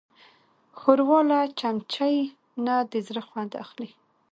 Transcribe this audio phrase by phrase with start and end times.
[0.79, 2.17] ښوروا له چمچۍ
[2.65, 3.89] نه د زړه خوند اخلي.